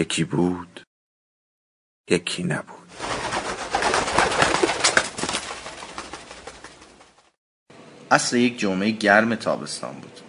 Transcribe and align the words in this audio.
یکی 0.00 0.24
بود 0.24 0.80
یکی 2.10 2.44
نبود. 2.44 2.88
اصر 8.10 8.36
یک 8.36 8.58
جمعه 8.58 8.90
گرم 8.90 9.34
تابستان 9.34 9.94
بود. 9.94 10.20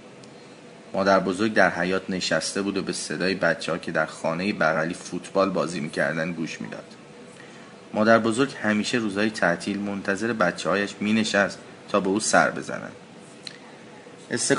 مادر 0.93 1.19
بزرگ 1.19 1.53
در 1.53 1.69
حیات 1.69 2.09
نشسته 2.09 2.61
بود 2.61 2.77
و 2.77 2.83
به 2.83 2.93
صدای 2.93 3.35
بچه 3.35 3.71
ها 3.71 3.77
که 3.77 3.91
در 3.91 4.05
خانه 4.05 4.53
بغلی 4.53 4.93
فوتبال 4.93 5.49
بازی 5.49 5.79
می‌کردن 5.79 6.31
گوش 6.31 6.61
می‌داد. 6.61 6.95
مادر 7.93 8.19
بزرگ 8.19 8.55
همیشه 8.63 8.97
روزهای 8.97 9.29
تعطیل 9.29 9.79
منتظر 9.79 10.33
بچه 10.33 10.69
هایش 10.69 10.95
می 10.99 11.23
تا 11.89 11.99
به 11.99 12.09
او 12.09 12.19
سر 12.19 12.51
بزنند 12.51 12.95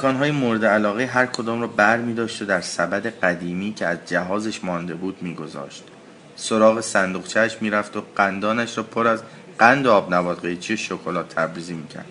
های 0.03 0.31
مورد 0.31 0.65
علاقه 0.65 1.07
هر 1.07 1.27
کدام 1.27 1.61
را 1.61 1.67
بر 1.67 1.97
می 1.97 2.15
داشت 2.15 2.43
و 2.43 2.45
در 2.45 2.61
سبد 2.61 3.07
قدیمی 3.07 3.75
که 3.75 3.87
از 3.87 3.99
جهازش 4.07 4.65
مانده 4.65 4.95
بود 4.95 5.23
می 5.23 5.35
گذاشت. 5.35 5.85
سراغ 6.37 6.81
صندوقچهش 6.81 7.57
می 7.61 7.71
رفت 7.71 7.97
و 7.97 8.03
قندانش 8.17 8.77
را 8.77 8.83
پر 8.83 9.07
از 9.07 9.23
قند 9.59 9.87
و 9.87 9.91
آب 9.91 10.15
نبات 10.15 10.41
قیچی 10.41 10.77
شکلات 10.77 11.35
تبریزی 11.35 11.75
می 11.75 11.89
کرد. 11.89 12.07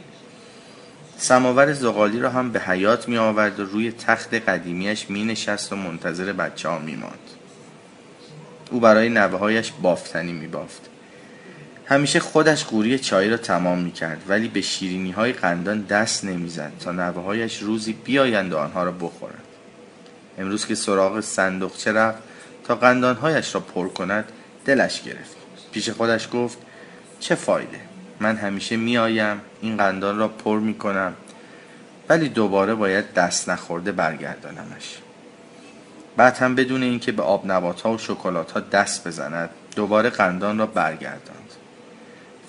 سماور 1.18 1.74
زغالی 1.74 2.20
را 2.20 2.30
هم 2.30 2.52
به 2.52 2.60
حیات 2.60 3.08
می 3.08 3.18
آورد 3.18 3.60
و 3.60 3.66
روی 3.66 3.92
تخت 3.92 4.34
قدیمیش 4.34 5.10
می 5.10 5.24
نشست 5.24 5.74
و 5.74 5.76
منتظر 5.76 6.34
بچه 6.34 6.70
ها 6.70 6.80
می 6.80 6.96
ماند. 6.96 7.30
او 8.72 8.80
برای 8.80 9.10
نوه 9.10 9.40
هایش 9.40 9.72
بافتنی 9.82 10.34
می 10.34 10.48
بافت. 10.48 10.90
همیشه 11.92 12.20
خودش 12.20 12.66
قوری 12.66 13.00
چای 13.00 13.30
را 13.30 13.38
تمام 13.38 13.80
می 13.80 13.92
کرد 13.92 14.22
ولی 14.28 14.48
به 14.48 14.62
شیرینی 14.62 15.12
های 15.12 15.34
قندان 15.34 15.82
دست 15.82 16.26
نمی‌زد 16.26 16.72
تا 16.80 16.92
نوه 16.92 17.24
هایش 17.24 17.60
روزی 17.60 17.94
بیایند 17.94 18.54
و 18.54 18.58
آنها 18.58 18.84
را 18.84 18.92
بخورند. 18.92 19.44
امروز 20.38 20.66
که 20.66 20.76
سراغ 20.76 21.20
صندوقچه 21.20 21.92
رفت 21.92 22.18
تا 22.64 22.76
قندانهایش 22.76 23.56
را 23.56 23.62
پر 23.62 23.88
کند 23.88 24.26
دلش 24.66 25.02
گرفت. 25.02 25.36
پیش 25.72 25.90
خودش 25.90 26.28
گفت 26.34 26.58
چه 27.20 27.36
فایده؟ 27.36 27.80
من 28.20 28.36
همیشه 28.36 28.76
میآیم 28.76 29.42
این 29.62 29.78
قندان 29.78 30.18
را 30.18 30.28
پر 30.28 30.60
می 30.60 30.78
کنم 30.78 31.14
ولی 32.10 32.30
دوباره 32.30 32.76
باید 32.76 33.14
دست 33.14 33.50
نخورده 33.50 33.92
برگردانمش. 33.92 34.98
بعد 36.18 36.38
هم 36.38 36.56
بدون 36.56 36.84
اینکه 36.84 37.12
به 37.12 37.24
آب 37.24 37.52
نبات 37.52 37.82
ها 37.82 37.94
و 37.94 37.98
شکلات 37.98 38.52
ها 38.52 38.60
دست 38.60 39.08
بزند 39.08 39.50
دوباره 39.76 40.10
قندان 40.10 40.58
را 40.58 40.66
برگرداند. 40.66 41.41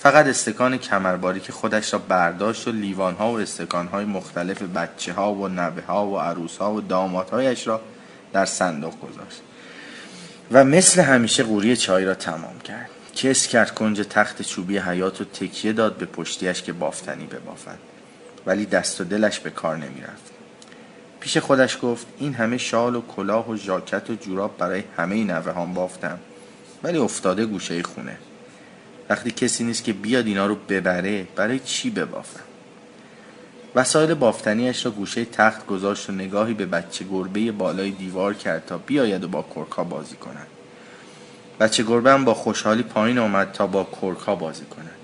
فقط 0.02 0.26
استکان 0.26 0.76
کمرباری 0.76 1.40
که 1.40 1.52
خودش 1.52 1.92
را 1.92 1.98
برداشت 1.98 2.68
و 2.68 2.72
لیوان 2.72 3.14
ها 3.14 3.32
و 3.32 3.40
استکان 3.40 3.86
های 3.86 4.04
مختلف 4.04 4.62
بچه 4.62 5.12
ها 5.12 5.34
و 5.34 5.48
نبه 5.48 5.82
ها 5.82 6.06
و 6.06 6.18
عروس 6.18 6.56
ها 6.56 6.72
و 6.72 6.80
دامادهایش 6.80 7.66
را 7.66 7.80
در 8.32 8.46
صندوق 8.46 9.00
گذاشت 9.00 9.40
و 10.52 10.64
مثل 10.64 11.02
همیشه 11.02 11.42
قوری 11.42 11.76
چای 11.76 12.04
را 12.04 12.14
تمام 12.14 12.60
کرد. 12.64 12.90
کس 13.14 13.46
کرد 13.46 13.74
کنج 13.74 14.06
تخت 14.10 14.42
چوبی 14.42 14.78
حیات 14.78 15.20
و 15.20 15.24
تکیه 15.24 15.72
داد 15.72 15.96
به 15.96 16.06
پشتیش 16.06 16.62
که 16.62 16.72
بافتنی 16.72 17.26
ببافد. 17.26 17.78
ولی 18.46 18.66
دست 18.66 19.00
و 19.00 19.04
دلش 19.04 19.40
به 19.40 19.50
کار 19.50 19.76
نمی 19.76 20.00
رفت 20.00 20.32
پیش 21.20 21.36
خودش 21.36 21.78
گفت 21.82 22.06
این 22.18 22.34
همه 22.34 22.58
شال 22.58 22.96
و 22.96 23.00
کلاه 23.00 23.50
و 23.50 23.56
ژاکت 23.56 24.10
و 24.10 24.14
جوراب 24.14 24.58
برای 24.58 24.84
همه 24.96 25.24
نوه 25.24 25.52
هم 25.52 25.74
بافتم. 25.74 26.18
ولی 26.82 26.98
افتاده 26.98 27.46
گوشه 27.46 27.82
خونه. 27.82 28.16
وقتی 29.10 29.30
کسی 29.30 29.64
نیست 29.64 29.84
که 29.84 29.92
بیاد 29.92 30.26
اینا 30.26 30.46
رو 30.46 30.54
ببره 30.68 31.26
برای 31.36 31.58
چی 31.58 31.90
ببافم 31.90 32.40
وسایل 33.74 34.14
بافتنیش 34.14 34.84
را 34.84 34.90
گوشه 34.92 35.24
تخت 35.24 35.66
گذاشت 35.66 36.10
و 36.10 36.12
نگاهی 36.12 36.54
به 36.54 36.66
بچه 36.66 37.04
گربه 37.04 37.52
بالای 37.52 37.90
دیوار 37.90 38.34
کرد 38.34 38.66
تا 38.66 38.78
بیاید 38.78 39.24
و 39.24 39.28
با 39.28 39.44
کرکا 39.54 39.84
بازی 39.84 40.16
کند 40.16 40.46
بچه 41.60 41.82
گربه 41.82 42.12
هم 42.12 42.24
با 42.24 42.34
خوشحالی 42.34 42.82
پایین 42.82 43.18
آمد 43.18 43.52
تا 43.52 43.66
با 43.66 43.88
کرکا 44.02 44.34
بازی 44.34 44.64
کند 44.64 44.96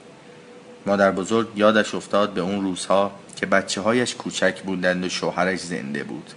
مادر 0.86 1.10
بزرگ 1.10 1.48
یادش 1.56 1.94
افتاد 1.94 2.32
به 2.32 2.40
اون 2.40 2.62
روزها 2.62 3.12
که 3.36 3.46
بچه 3.46 3.80
هایش 3.80 4.14
کوچک 4.14 4.62
بودند 4.62 5.04
و 5.04 5.08
شوهرش 5.08 5.60
زنده 5.60 6.04
بود. 6.04 6.30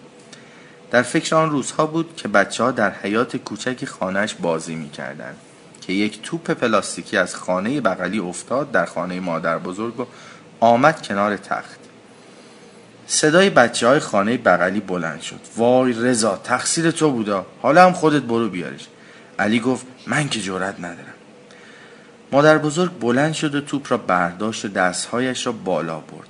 در 0.91 1.01
فکر 1.01 1.35
آن 1.35 1.49
روزها 1.49 1.85
بود 1.85 2.15
که 2.15 2.27
بچه 2.27 2.63
ها 2.63 2.71
در 2.71 2.91
حیات 2.91 3.37
کوچک 3.37 3.85
خانهش 3.85 4.33
بازی 4.33 4.75
می 4.75 4.89
کردند 4.89 5.37
که 5.81 5.93
یک 5.93 6.21
توپ 6.21 6.51
پلاستیکی 6.51 7.17
از 7.17 7.35
خانه 7.35 7.81
بغلی 7.81 8.19
افتاد 8.19 8.71
در 8.71 8.85
خانه 8.85 9.19
مادر 9.19 9.57
بزرگ 9.57 9.99
و 9.99 10.05
آمد 10.59 11.07
کنار 11.07 11.37
تخت. 11.37 11.79
صدای 13.07 13.49
بچه 13.49 13.87
های 13.87 13.99
خانه 13.99 14.37
بغلی 14.37 14.79
بلند 14.79 15.21
شد. 15.21 15.39
وای 15.57 15.93
رضا 15.93 16.37
تقصیر 16.43 16.91
تو 16.91 17.11
بودا. 17.11 17.45
حالا 17.61 17.85
هم 17.85 17.93
خودت 17.93 18.21
برو 18.21 18.49
بیارش 18.49 18.87
علی 19.39 19.59
گفت 19.59 19.85
من 20.07 20.29
که 20.29 20.41
جرأت 20.41 20.79
ندارم. 20.79 21.13
مادر 22.31 22.57
بزرگ 22.57 22.99
بلند 22.99 23.33
شد 23.33 23.55
و 23.55 23.61
توپ 23.61 23.91
را 23.91 23.97
برداشت 23.97 24.65
و 24.65 24.67
دستهایش 24.67 25.45
را 25.45 25.51
بالا 25.51 25.99
برد. 25.99 26.27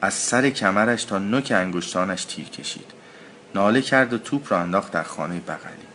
از 0.00 0.14
سر 0.14 0.50
کمرش 0.50 1.04
تا 1.04 1.18
نوک 1.18 1.52
انگشتانش 1.56 2.24
تیر 2.24 2.48
کشید. 2.48 2.86
ناله 3.54 3.82
کرد 3.82 4.12
و 4.12 4.18
توپ 4.18 4.52
را 4.52 4.60
انداخت 4.60 4.92
در 4.92 5.02
خانه 5.02 5.40
بغلی. 5.40 5.93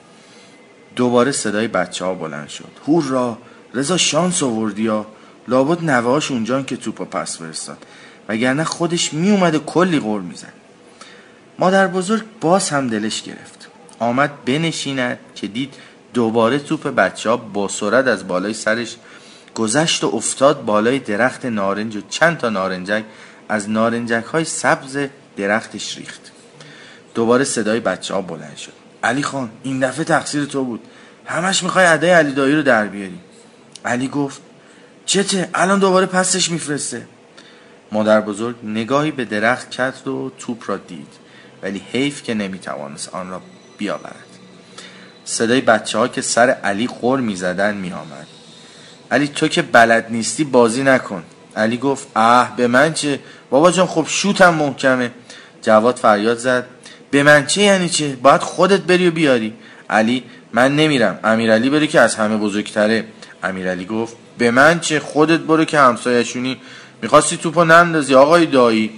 دوباره 1.00 1.32
صدای 1.32 1.68
بچه 1.68 2.06
ها 2.06 2.14
بلند 2.14 2.50
شد. 2.50 2.72
را 3.10 3.38
رضا 3.74 3.98
شانس 3.98 4.44
آوردی 4.44 4.84
یا 4.84 5.06
لابد 5.48 5.84
نواش 5.84 6.32
اونجان 6.32 6.66
که 6.66 6.78
توپا 6.78 7.06
پس 7.06 7.38
فرستاد. 7.38 7.78
وگرنه 8.30 8.64
خودش 8.64 9.14
می 9.14 9.32
اومد 9.32 9.56
و 9.56 9.60
کلی 9.60 10.00
غور 10.00 10.22
می‌زد. 10.22 10.54
مادر 11.60 11.88
بزرگ 11.88 12.24
باز 12.42 12.70
هم 12.70 12.88
دلش 12.88 13.22
گرفت. 13.22 13.68
آمد 14.00 14.46
بنشیند 14.46 15.20
که 15.36 15.48
دید 15.48 15.74
دوباره 16.14 16.60
توپ 16.60 16.88
بچه 16.88 17.30
ها 17.30 17.38
با 17.38 17.68
سرعت 17.68 18.08
از 18.08 18.28
بالای 18.28 18.54
سرش 18.54 18.96
گذشت 19.56 20.04
و 20.04 20.16
افتاد 20.16 20.66
بالای 20.66 21.00
درخت 21.00 21.46
نارنج 21.46 21.96
و 21.96 22.02
چند 22.10 22.38
تا 22.38 22.50
نارنجک. 22.50 23.04
از 23.50 23.70
نارنجک 23.70 24.24
های 24.24 24.46
سبز 24.46 24.98
درختش 25.38 25.98
ریخت. 25.98 26.32
دوباره 27.16 27.44
صدای 27.44 27.80
بچه 27.80 28.14
ها 28.14 28.22
بلند 28.22 28.58
شد. 28.58 28.79
علی 29.04 29.24
خان 29.24 29.50
این 29.64 29.80
دفعه 29.80 30.04
تقصیر 30.04 30.46
تو 30.46 30.64
بود. 30.64 30.82
همش 31.26 31.64
می‌خوای 31.64 31.86
ادای 31.86 32.10
علی 32.10 32.32
دایی 32.32 32.56
رو 32.56 32.62
در 32.62 32.86
بیاری. 32.86 33.20
علی 33.86 34.08
گفت 34.08 34.42
چته 35.06 35.50
الان 35.54 35.80
دوباره 35.80 36.06
پسش 36.06 36.52
میفرسته. 36.52 37.08
مادر 37.92 38.22
بزرگ 38.22 38.56
نگاهی 38.64 39.12
به 39.12 39.26
درخت 39.26 39.70
کرد 39.70 40.08
و 40.08 40.32
توپ 40.38 40.64
را 40.70 40.78
دید 40.78 41.14
ولی 41.64 41.82
حیف 41.92 42.24
که 42.24 42.34
نمی‌توانست 42.34 43.10
آن 43.10 43.30
را 43.30 43.42
بیاورد. 43.78 44.26
صدای 45.26 45.62
بچه 45.62 45.98
ها 45.98 46.08
که 46.08 46.22
سر 46.22 46.50
علی 46.50 46.88
خور 46.88 47.20
می‌زدن 47.20 47.78
میآمد. 47.78 48.28
علی 49.12 49.28
تو 49.28 49.48
که 49.48 49.62
بلد 49.62 50.06
نیستی 50.10 50.44
بازی 50.44 50.84
نکن. 50.84 51.24
علی 51.56 51.78
گفت 51.78 52.08
اه 52.16 52.56
به 52.56 52.68
من 52.68 52.94
چه؟ 52.94 53.20
بابا 53.50 53.72
جان 53.72 53.88
خب 53.88 54.06
شوتم 54.08 54.54
محکمه. 54.54 55.12
جواد 55.62 55.96
فریاد 55.96 56.38
زد. 56.38 56.66
به 57.12 57.24
من 57.24 57.46
چه 57.46 57.62
یعنی 57.62 57.90
چه؟ 57.90 58.16
باید 58.16 58.42
خودت 58.42 58.80
بری 58.80 59.08
و 59.08 59.12
بیاری. 59.12 59.54
علی 59.90 60.24
من 60.54 60.76
نمیرم. 60.76 61.20
امیرعلی 61.24 61.70
بری 61.70 61.88
که 61.88 62.00
از 62.00 62.16
همه 62.16 62.38
بزرگتره. 62.38 63.06
امیرعلی 63.44 63.86
گفت 63.86 64.16
به 64.38 64.52
من 64.52 64.80
چه؟ 64.80 65.00
خودت 65.00 65.40
برو 65.40 65.66
که 65.66 65.80
همسایشونی. 65.80 66.58
می‌خواستی 67.02 67.38
توپو 67.38 67.64
نندازی 67.64 68.16
آقای 68.16 68.46
دایی. 68.46 68.92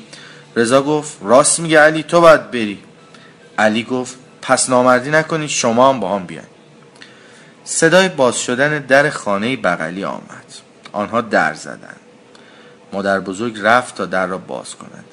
رضا 0.55 0.81
گفت 0.81 1.17
راست 1.21 1.59
میگه 1.59 1.79
علی 1.79 2.03
تو 2.03 2.21
باید 2.21 2.51
بری. 2.51 2.79
علی 3.57 3.83
گفت 3.83 4.15
پس 4.41 4.69
نامردی 4.69 5.09
نکنی 5.09 5.49
شما 5.49 5.89
هم 5.89 5.99
با 5.99 6.15
هم 6.15 6.25
بیان 6.25 6.43
صدای 7.63 8.09
باز 8.09 8.39
شدن 8.39 8.79
در 8.79 9.09
خانه 9.09 9.55
بغلی 9.55 10.03
آمد. 10.03 10.45
آنها 10.91 11.21
در 11.21 11.53
زدند. 11.53 11.99
مادر 12.93 13.19
بزرگ 13.19 13.59
رفت 13.61 13.95
تا 13.95 14.05
در 14.05 14.27
را 14.27 14.37
باز 14.37 14.75
کند. 14.75 15.05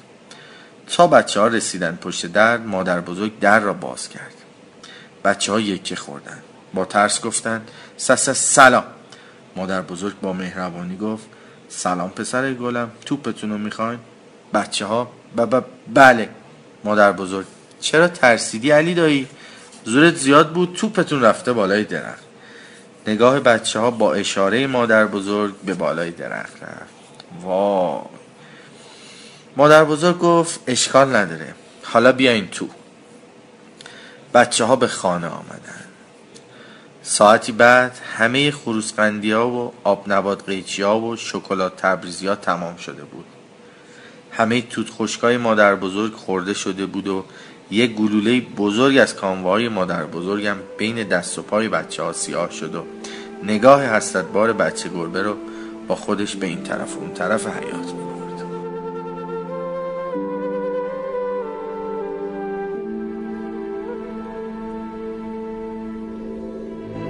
تا 0.89 1.07
بچه 1.07 1.39
ها 1.39 1.47
رسیدن 1.47 1.97
پشت 2.01 2.25
در 2.25 2.57
مادر 2.57 3.01
بزرگ 3.01 3.39
در 3.39 3.59
را 3.59 3.73
باز 3.73 4.09
کرد. 4.09 4.33
بچه 5.25 5.51
ها 5.51 5.59
یکی 5.59 5.95
خوردن. 5.95 6.39
با 6.73 6.85
ترس 6.85 7.21
گفتن 7.21 7.61
سس 7.97 8.29
سلام. 8.29 8.83
مادر 9.55 9.81
بزرگ 9.81 10.19
با 10.21 10.33
مهربانی 10.33 10.97
گفت 10.97 11.25
سلام 11.69 12.09
پسر 12.09 12.53
گلم 12.53 12.91
توپتون 13.05 13.49
رو 13.49 13.57
می‌خواین؟ 13.57 13.99
بچه 14.53 14.85
ها 14.85 15.11
ب 15.37 15.63
بله. 15.93 16.29
مادر 16.83 17.11
بزرگ 17.11 17.45
چرا 17.81 18.07
ترسیدی 18.07 18.71
علی 18.71 18.93
دایی؟ 18.93 19.27
زورت 19.85 20.15
زیاد 20.15 20.53
بود 20.53 20.73
توپتون 20.73 21.21
رفته 21.21 21.53
بالای 21.53 21.83
درخت. 21.83 22.23
نگاه 23.07 23.39
بچه 23.39 23.79
ها 23.79 23.91
با 23.91 24.13
اشاره 24.13 24.67
مادر 24.67 25.05
بزرگ 25.05 25.55
به 25.61 25.73
بالای 25.73 26.11
درخت 26.11 26.63
رفت. 26.63 26.93
وا 27.43 28.09
مادر 29.57 29.83
بزرگ 29.83 30.19
گفت 30.19 30.59
اشکال 30.67 31.15
نداره. 31.15 31.53
حالا 31.83 32.11
بیاین 32.11 32.47
تو. 32.47 32.67
بچه 34.33 34.65
ها 34.65 34.75
به 34.75 34.87
خانه 34.87 35.27
آمدن. 35.27 35.85
ساعتی 37.03 37.51
بعد 37.51 37.97
همه 38.17 38.51
خروسقندی 38.51 39.31
ها 39.31 39.49
و 39.49 39.73
آب 39.83 40.03
نبات 40.07 40.45
قیچی 40.45 40.81
ها 40.81 40.99
و 40.99 41.15
شکلات 41.15 41.77
تبریزی 41.77 42.27
ها 42.27 42.35
تمام 42.35 42.75
شده 42.75 43.03
بود. 43.03 43.25
همه 44.31 44.61
توت 44.61 44.89
خشکای 44.89 45.37
مادر 45.37 45.75
بزرگ 45.75 46.13
خورده 46.13 46.53
شده 46.53 46.85
بود 46.85 47.07
و 47.07 47.25
یک 47.71 47.95
گلوله 47.95 48.41
بزرگ 48.41 48.97
از 48.97 49.15
کاموهای 49.15 49.69
مادر 49.69 50.05
بزرگم 50.05 50.57
بین 50.77 51.03
دست 51.07 51.39
و 51.39 51.41
پای 51.41 51.69
بچه 51.69 52.03
ها 52.03 52.13
سیاه 52.13 52.51
شد 52.51 52.75
و 52.75 52.85
نگاه 53.43 53.85
حسرتبار 53.85 54.53
بچه 54.53 54.89
گربه 54.89 55.21
رو 55.21 55.35
با 55.87 55.95
خودش 55.95 56.35
به 56.35 56.47
این 56.47 56.63
طرف 56.63 56.95
و 56.95 56.99
اون 56.99 57.13
طرف 57.13 57.47
حیات 57.47 57.91
بود 57.91 58.08